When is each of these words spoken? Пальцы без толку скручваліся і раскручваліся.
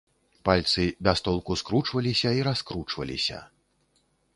Пальцы 0.47 0.85
без 1.09 1.21
толку 1.29 1.59
скручваліся 1.63 2.29
і 2.41 2.45
раскручваліся. 2.51 3.39